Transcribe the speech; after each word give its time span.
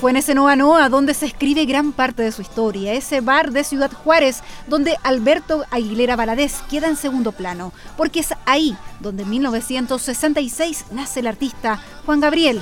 Fue 0.00 0.10
en 0.10 0.18
ese 0.18 0.34
Noa 0.34 0.56
Noa 0.56 0.90
donde 0.90 1.14
se 1.14 1.24
escribe 1.24 1.64
gran 1.64 1.92
parte 1.92 2.22
de 2.22 2.30
su 2.30 2.42
historia, 2.42 2.92
ese 2.92 3.22
bar 3.22 3.50
de 3.50 3.64
Ciudad 3.64 3.90
Juárez 3.90 4.42
donde 4.66 4.94
Alberto 5.02 5.64
Aguilera 5.70 6.16
Valadez 6.16 6.60
queda 6.68 6.88
en 6.88 6.96
segundo 6.96 7.32
plano, 7.32 7.72
porque 7.96 8.20
es 8.20 8.34
ahí 8.44 8.76
donde 9.00 9.22
en 9.22 9.30
1966 9.30 10.86
nace 10.92 11.20
el 11.20 11.26
artista 11.26 11.80
Juan 12.04 12.20
Gabriel. 12.20 12.60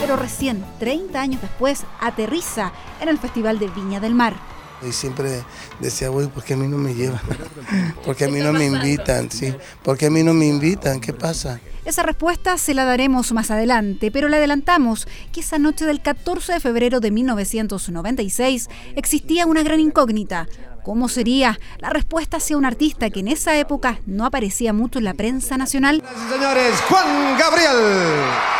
Pero 0.00 0.16
recién, 0.16 0.64
30 0.80 1.20
años 1.20 1.40
después, 1.40 1.84
aterriza 2.00 2.72
en 3.00 3.08
el 3.08 3.18
Festival 3.18 3.60
de 3.60 3.68
Viña 3.68 4.00
del 4.00 4.14
Mar. 4.14 4.57
Y 4.86 4.92
siempre 4.92 5.42
decía, 5.80 6.08
güey, 6.08 6.28
¿por 6.28 6.44
qué 6.44 6.54
a 6.54 6.56
mí 6.56 6.68
no 6.68 6.78
me 6.78 6.94
llevan? 6.94 7.20
¿Por 8.04 8.14
qué 8.16 8.26
a 8.26 8.28
mí 8.28 8.40
no 8.40 8.52
me 8.52 8.66
invitan? 8.66 9.30
Sí, 9.30 9.54
¿por 9.82 9.98
qué 9.98 10.06
a 10.06 10.10
mí 10.10 10.22
no 10.22 10.34
me 10.34 10.46
invitan? 10.46 11.00
¿Qué 11.00 11.12
pasa? 11.12 11.60
Esa 11.84 12.02
respuesta 12.02 12.58
se 12.58 12.74
la 12.74 12.84
daremos 12.84 13.32
más 13.32 13.50
adelante, 13.50 14.10
pero 14.10 14.28
le 14.28 14.36
adelantamos 14.36 15.08
que 15.32 15.40
esa 15.40 15.58
noche 15.58 15.86
del 15.86 16.02
14 16.02 16.52
de 16.52 16.60
febrero 16.60 17.00
de 17.00 17.10
1996 17.10 18.68
existía 18.94 19.46
una 19.46 19.62
gran 19.62 19.80
incógnita. 19.80 20.48
¿Cómo 20.84 21.08
sería 21.08 21.58
la 21.78 21.90
respuesta 21.90 22.36
hacia 22.36 22.56
un 22.56 22.64
artista 22.64 23.10
que 23.10 23.20
en 23.20 23.28
esa 23.28 23.56
época 23.58 24.00
no 24.06 24.26
aparecía 24.26 24.72
mucho 24.72 24.98
en 24.98 25.06
la 25.06 25.14
prensa 25.14 25.56
nacional? 25.56 26.02
Señores, 26.30 26.80
Juan 26.88 27.38
Gabriel. 27.38 28.57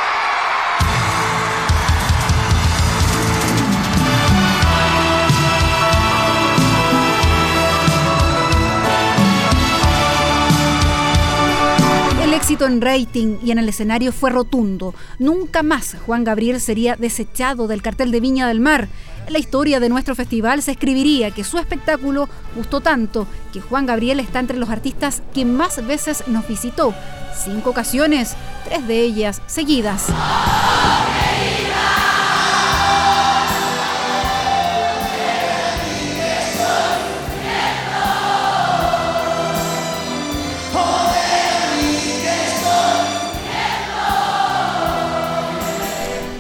Éxito 12.49 12.65
en 12.65 12.81
rating 12.81 13.37
y 13.45 13.51
en 13.51 13.59
el 13.59 13.69
escenario 13.69 14.11
fue 14.11 14.31
rotundo. 14.31 14.95
Nunca 15.19 15.63
más 15.63 15.99
Juan 16.07 16.25
Gabriel 16.25 16.63
sería 16.63 16.97
desechado 16.97 17.69
del 17.69 17.83
cartel 17.83 18.11
de 18.11 18.21
Viña 18.21 18.49
del 18.49 18.59
Mar. 18.59 18.89
En 19.27 19.35
la 19.35 19.39
historia 19.39 19.81
de 19.81 19.91
nuestro 19.91 20.15
festival 20.15 20.63
se 20.63 20.71
escribiría 20.71 21.31
que 21.31 21.45
su 21.45 21.59
espectáculo 21.59 22.27
gustó 22.57 22.81
tanto 22.81 23.27
que 23.53 23.61
Juan 23.61 23.85
Gabriel 23.85 24.19
está 24.19 24.39
entre 24.39 24.57
los 24.57 24.71
artistas 24.71 25.23
que 25.35 25.45
más 25.45 25.87
veces 25.87 26.25
nos 26.27 26.49
visitó. 26.49 26.95
Cinco 27.37 27.69
ocasiones, 27.69 28.35
tres 28.65 28.89
de 28.89 29.03
ellas 29.03 29.43
seguidas. 29.47 30.07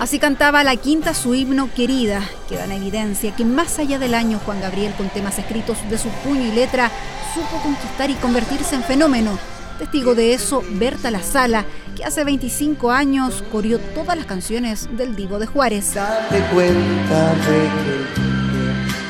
Así 0.01 0.21
cantaba 0.21 0.63
la 0.63 0.77
quinta 0.77 1.13
su 1.13 1.35
himno 1.35 1.71
querida. 1.75 2.23
Queda 2.49 2.67
en 2.67 2.73
evidencia 2.73 3.35
que 3.35 3.45
más 3.45 3.81
allá 3.81 3.99
del 3.99 4.15
año 4.15 4.41
Juan 4.45 4.61
Gabriel 4.61 4.95
con 4.97 5.09
temas 5.09 5.39
escritos 5.41 5.79
de 5.91 5.99
su 5.99 6.09
puño 6.09 6.43
y 6.43 6.53
letra 6.53 6.91
supo 7.35 7.61
conquistar 7.63 8.09
y 8.09 8.15
convertirse 8.15 8.77
en 8.77 8.85
fenómeno. 8.85 9.37
Testigo 9.77 10.15
de 10.15 10.35
eso, 10.35 10.63
Berta 10.71 11.11
La 11.11 11.23
Sala, 11.23 11.65
que 11.97 12.05
hace 12.05 12.23
25 12.23 12.93
años 12.93 13.43
corrió 13.51 13.81
todas 13.81 14.17
las 14.17 14.27
canciones 14.27 14.89
del 14.97 15.17
Divo 15.17 15.41
de 15.41 15.47
Juárez. 15.47 15.95
Date 15.95 16.45
cuenta 16.53 17.35
de 17.35 17.69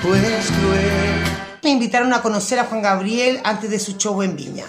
pues 0.02 0.50
Me 1.62 1.70
invitaron 1.70 2.14
a 2.14 2.22
conocer 2.22 2.58
a 2.60 2.64
Juan 2.64 2.80
Gabriel 2.80 3.40
antes 3.44 3.68
de 3.68 3.78
su 3.78 3.98
show 3.98 4.22
en 4.22 4.36
Viña. 4.36 4.64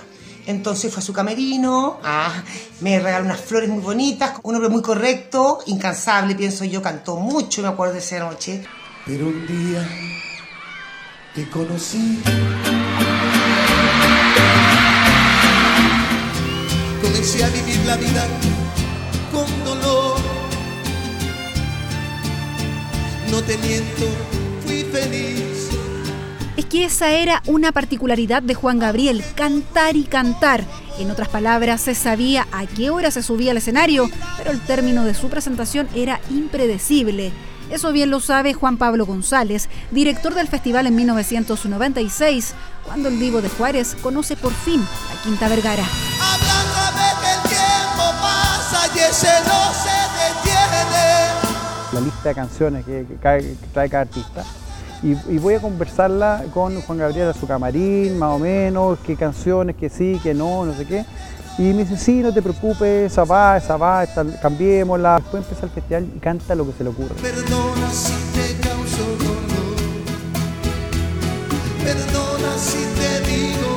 Entonces 0.50 0.92
fue 0.92 1.04
a 1.04 1.06
su 1.06 1.14
camerino, 1.14 2.00
ah, 2.04 2.42
me 2.80 3.00
regaló 3.00 3.26
unas 3.26 3.40
flores 3.40 3.70
muy 3.70 3.84
bonitas, 3.84 4.40
un 4.42 4.56
hombre 4.56 4.72
muy 4.72 4.82
correcto, 4.82 5.60
incansable, 5.68 6.34
pienso 6.34 6.66
yo, 6.66 6.82
cantó 6.82 7.18
mucho, 7.18 7.62
me 7.62 7.68
acuerdo 7.68 7.94
de 7.94 8.00
esa 8.00 8.18
noche. 8.18 8.64
Pero 9.06 9.28
un 9.28 9.46
día 9.46 9.88
te 11.36 11.48
conocí. 11.52 12.20
Comencé 17.04 17.44
a 17.44 17.50
vivir 17.50 17.86
la 17.86 17.98
vida 17.98 18.28
con 19.32 19.64
dolor. 19.64 20.18
No 23.30 23.44
te 23.44 23.56
miento, 23.60 24.06
fui 24.66 24.84
feliz 24.84 25.59
que 26.70 26.86
esa 26.86 27.12
era 27.12 27.42
una 27.48 27.72
particularidad 27.72 28.44
de 28.44 28.54
Juan 28.54 28.80
Gabriel, 28.80 29.24
cantar 29.36 29.96
y 29.96 30.04
cantar. 30.04 30.64
En 31.00 31.10
otras 31.10 31.28
palabras, 31.28 31.82
se 31.82 31.96
sabía 31.96 32.48
a 32.52 32.68
qué 32.68 32.92
hora 32.92 33.10
se 33.10 33.24
subía 33.24 33.52
al 33.52 33.58
escenario, 33.58 34.10
pero 34.38 34.52
el 34.52 34.62
término 34.62 35.04
de 35.04 35.16
su 35.16 35.30
presentación 35.30 35.90
era 35.96 36.22
impredecible. 36.30 37.32
Eso 37.72 37.92
bien 37.92 38.12
lo 38.12 38.20
sabe 38.20 38.54
Juan 38.54 38.78
Pablo 38.78 39.06
González, 39.06 39.68
director 39.92 40.36
del 40.36 40.48
festival 40.48 40.88
en 40.88 40.96
1996, 40.96 42.54
cuando 42.86 43.10
el 43.10 43.20
Divo 43.20 43.42
de 43.42 43.50
Juárez 43.50 43.96
conoce 44.02 44.36
por 44.36 44.54
fin 44.54 44.82
a 44.82 45.24
Quinta 45.24 45.48
Vergara. 45.48 45.84
La 51.94 52.02
lista 52.02 52.30
de 52.30 52.36
canciones 52.36 52.86
que, 52.86 53.06
trae 53.74 53.90
cada 53.90 54.02
artista 54.02 54.46
y, 55.02 55.38
voy 55.38 55.54
a 55.54 55.60
conversarla 55.60 56.44
con 56.54 56.82
Juan 56.82 56.98
Gabriel 56.98 57.30
a 57.30 57.34
su 57.34 57.48
camarín, 57.48 58.18
más 58.18 58.36
o 58.36 58.40
menos, 58.40 59.00
qué 59.06 59.16
canciones, 59.16 59.76
que 59.76 59.90
sí, 59.90 60.20
que 60.22 60.34
no, 60.34 60.66
no 60.66 60.74
sé 60.74 60.86
qué. 60.86 61.06
Y 61.58 61.74
me 61.74 61.84
dice, 61.84 61.98
sí, 61.98 62.22
no 62.22 62.34
te 62.34 62.42
preocupes, 62.42 63.12
esa 63.12 63.24
va, 63.24 63.58
esa 63.58 63.78
va, 63.78 64.06
cambiémosla. 64.42 65.16
Después 65.16 65.44
empieza 65.44 65.66
el 65.66 65.72
festival 65.72 66.08
y 66.16 66.20
canta 66.20 66.56
lo 66.56 66.66
que 66.66 66.74
se 66.74 66.84
le 66.84 66.90
ocurre. 66.90 67.16
Perdona 67.22 67.92
si 67.92 68.14
te 68.34 68.68
causo 68.68 69.04
dolor. 69.18 69.70
Perdona 71.84 72.58
si 72.58 72.78
te 72.78 73.30
digo 73.30 73.69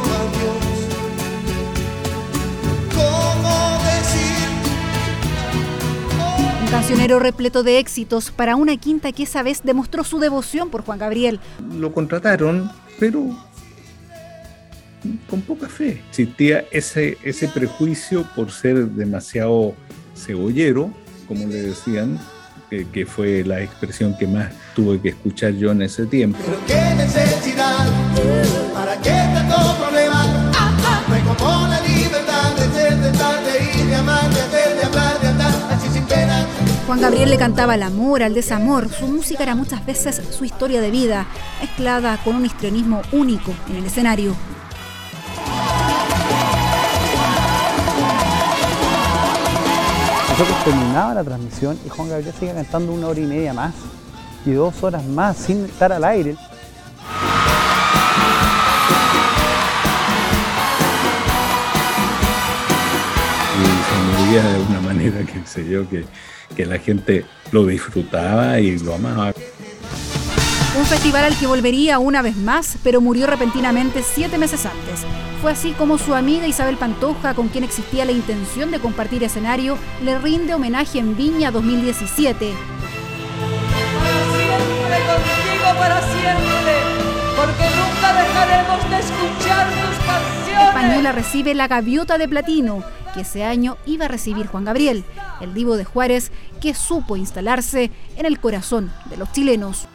cancionero 6.92 7.18
repleto 7.18 7.62
de 7.62 7.78
éxitos 7.78 8.30
para 8.30 8.54
una 8.54 8.76
quinta 8.76 9.12
que 9.12 9.22
esa 9.22 9.42
vez 9.42 9.62
demostró 9.64 10.04
su 10.04 10.18
devoción 10.18 10.68
por 10.68 10.84
Juan 10.84 10.98
Gabriel. 10.98 11.40
Lo 11.74 11.90
contrataron, 11.90 12.70
pero 13.00 13.34
con 15.26 15.40
poca 15.40 15.70
fe. 15.70 16.02
Existía 16.10 16.66
ese, 16.70 17.16
ese 17.22 17.48
prejuicio 17.48 18.26
por 18.36 18.50
ser 18.50 18.88
demasiado 18.88 19.74
cebollero, 20.14 20.92
como 21.26 21.46
le 21.46 21.62
decían, 21.62 22.20
que, 22.68 23.06
fue 23.06 23.42
la 23.42 23.62
expresión 23.62 24.14
que 24.18 24.26
más 24.26 24.52
tuve 24.74 25.00
que 25.00 25.08
escuchar 25.10 25.52
yo 25.52 25.72
en 25.72 25.80
ese 25.80 26.04
tiempo. 26.04 26.38
Pero 26.44 26.58
Juan 36.92 37.00
Gabriel 37.00 37.30
le 37.30 37.38
cantaba 37.38 37.72
al 37.72 37.82
amor, 37.84 38.22
al 38.22 38.34
desamor. 38.34 38.90
Su 38.90 39.06
música 39.06 39.42
era 39.42 39.54
muchas 39.54 39.86
veces 39.86 40.20
su 40.30 40.44
historia 40.44 40.82
de 40.82 40.90
vida, 40.90 41.24
mezclada 41.58 42.18
con 42.22 42.36
un 42.36 42.44
histrionismo 42.44 43.00
único 43.12 43.50
en 43.70 43.76
el 43.76 43.86
escenario. 43.86 44.34
Nosotros 50.28 50.64
terminaba 50.64 51.14
la 51.14 51.24
transmisión 51.24 51.78
y 51.82 51.88
Juan 51.88 52.10
Gabriel 52.10 52.34
seguía 52.38 52.54
cantando 52.56 52.92
una 52.92 53.06
hora 53.06 53.20
y 53.20 53.26
media 53.26 53.54
más 53.54 53.72
y 54.44 54.50
dos 54.50 54.82
horas 54.82 55.02
más 55.02 55.38
sin 55.38 55.64
estar 55.64 55.94
al 55.94 56.04
aire. 56.04 56.36
Y 63.58 63.64
se 63.64 64.24
movía 64.26 64.42
de 64.42 64.60
una 64.60 64.80
manera 64.82 65.24
que 65.24 65.40
sé 65.46 65.66
yo 65.66 65.88
que 65.88 66.04
que 66.52 66.66
la 66.66 66.78
gente 66.78 67.24
lo 67.50 67.66
disfrutaba 67.66 68.60
y 68.60 68.78
lo 68.78 68.94
amaba. 68.94 69.32
Un 70.78 70.86
festival 70.86 71.24
al 71.24 71.36
que 71.36 71.46
volvería 71.46 71.98
una 71.98 72.22
vez 72.22 72.36
más, 72.36 72.78
pero 72.82 73.02
murió 73.02 73.26
repentinamente 73.26 74.02
siete 74.02 74.38
meses 74.38 74.64
antes. 74.64 75.04
Fue 75.42 75.52
así 75.52 75.72
como 75.72 75.98
su 75.98 76.14
amiga 76.14 76.46
Isabel 76.46 76.78
Pantoja, 76.78 77.34
con 77.34 77.48
quien 77.48 77.64
existía 77.64 78.06
la 78.06 78.12
intención 78.12 78.70
de 78.70 78.78
compartir 78.78 79.22
escenario, 79.22 79.76
le 80.02 80.18
rinde 80.18 80.54
homenaje 80.54 80.98
en 80.98 81.14
Viña 81.14 81.50
2017. 81.50 82.52
Para 84.88 85.18
siempre, 85.18 85.78
para 85.78 86.00
siempre, 86.00 86.74
porque 87.36 87.64
nunca 87.76 88.14
dejaremos 88.22 88.90
de 88.90 88.98
escuchar 88.98 89.68
tus 89.68 90.06
canciones. 90.06 90.68
Española 90.68 91.12
recibe 91.12 91.54
la 91.54 91.68
gaviota 91.68 92.16
de 92.16 92.28
platino 92.28 92.82
que 93.12 93.22
ese 93.22 93.44
año 93.44 93.76
iba 93.84 94.06
a 94.06 94.08
recibir 94.08 94.46
Juan 94.46 94.64
Gabriel, 94.64 95.04
el 95.42 95.54
divo 95.54 95.76
de 95.76 95.84
Juárez, 95.84 96.32
que 96.60 96.74
supo 96.74 97.16
instalarse 97.16 97.90
en 98.16 98.26
el 98.26 98.40
corazón 98.40 98.92
de 99.10 99.16
los 99.16 99.30
chilenos. 99.32 99.88